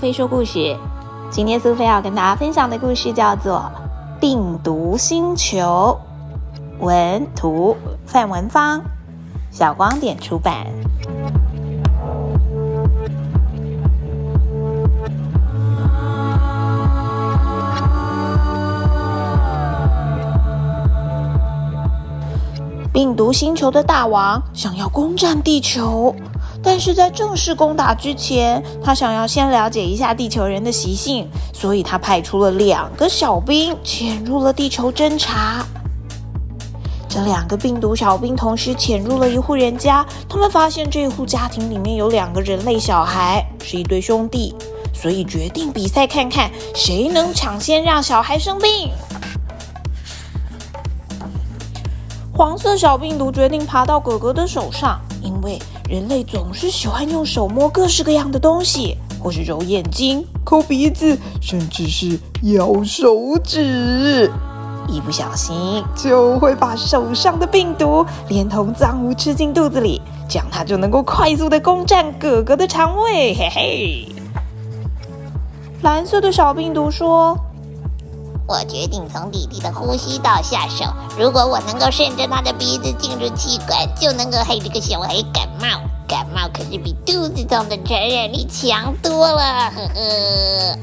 [0.00, 0.74] 苏菲说故事。
[1.30, 3.70] 今天苏菲要跟大家分享的故事叫做
[4.18, 5.94] 《病毒星球》，
[6.82, 7.76] 文图
[8.06, 8.80] 范文芳，
[9.50, 10.66] 小光点出版。
[23.20, 26.14] 毒星球的大王想要攻占地球。
[26.62, 35.62] 但是在正式攻打之前，他想要先了解一下地球人的习性，所以他派出了两个小兵潜入了地球侦查。
[37.10, 44.54] 这两个病毒小兵同时潜入了一户人家，他们发现这户家庭里面有两个人类小孩，是一对兄弟，
[44.94, 48.88] 所以决定比赛看看谁能抢先让小孩生病。
[52.40, 55.58] 黄色小病毒决定爬到哥哥的手上，因为。
[55.90, 64.32] 人类总是喜欢用手摸各式各样的东西，或是揉眼睛、抠鼻子，甚至是咬手指。
[64.88, 73.34] 一不小心就会把手上的病毒连同脏物吃进肚子里，这样它就能够快速的攻占哥哥的肠胃。
[73.34, 74.08] 嘿嘿。
[75.82, 77.36] 蓝色的小病毒说
[78.50, 80.84] ：“我决定从弟弟的呼吸道下手，
[81.16, 85.68] 如果我能够顺着他的鼻子进入气管，就能够害这个小孩感冒。”
[86.08, 90.78] 感冒可是比肚子痛的传染力强多了，呵呵。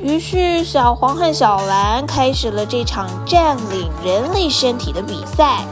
[0.00, 5.64] 于是，小黄和小蓝开始了这场占领人类身体的比赛。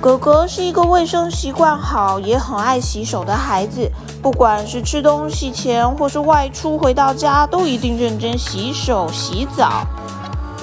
[0.00, 9.86] 哥哥是一个卫生习惯好，也很爱洗手的孩子，不管是吃东西前，或是外出回到家，都一定认真洗手、洗澡。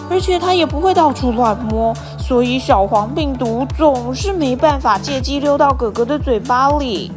[0.09, 7.11] 而且他也不会到处乱摸，所以小黄病毒总是没办法借机溜到哥哥的嘴巴里。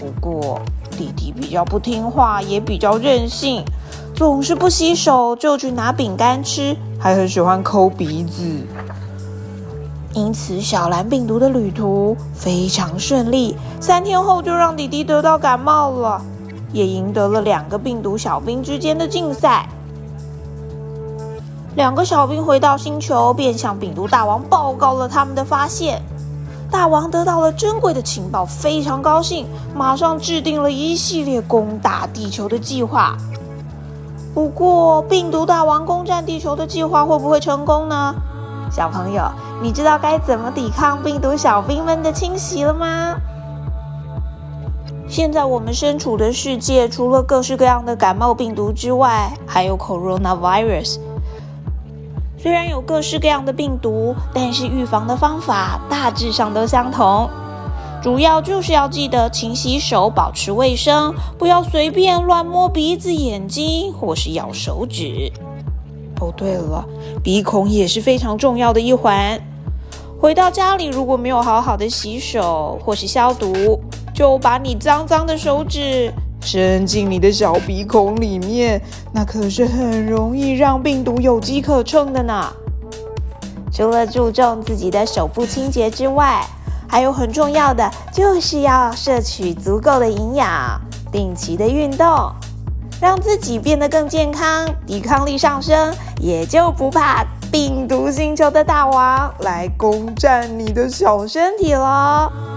[0.00, 3.62] 不过弟弟比较不听话，也比较任性，
[4.16, 8.42] 总是不洗手就去拿饼干吃，还很喜欢抠鼻子。
[10.14, 16.20] 因此，小蓝病毒的旅途非常顺利，三天后就让弟弟得到感冒了，
[16.70, 19.66] 也赢得了两个病毒小兵之间的竞赛。
[21.76, 26.02] 两个小兵回到星球，便向病毒大王报告了他们的发现。
[26.70, 33.16] 大王得到了珍贵的情报，非常高兴，马上制定了一系列攻打地球的计划。
[34.34, 38.14] 不过，病毒大王攻占地球的计划会不会成功呢？
[38.74, 43.14] 小朋友，你知道该怎么抵抗病毒小兵们的侵袭了吗？
[45.06, 50.98] 现在我们身处的世界，除了各式各样的感冒病毒之外，还有 coronavirus。
[52.38, 57.28] 虽然有各式各样的病毒，但是预防的方法大致上都相同，
[58.02, 65.30] 主要就是要记得勤洗手，保持卫生，不要随便乱摸鼻子、眼睛或是咬手指。
[66.22, 66.84] 哦，对了，
[67.20, 69.40] 鼻孔也是非常重要的一环。
[70.20, 73.80] 回到家里，如果没有好好的洗手或是消毒，
[74.14, 76.12] 就把你脏脏的手指。
[76.40, 78.80] 伸进你的小鼻孔里面，
[79.12, 82.52] 那可是很容易让病毒有机可乘的呢。
[83.72, 86.44] 除了注重自己的手部清洁之外，
[86.88, 92.06] 还有很重要的就是要摄取足够的营养，定期的运动，
[93.02, 102.51] 让自己变得更健康，抵抗力上升，也就不怕病毒星球的大王来攻占你的小身体了。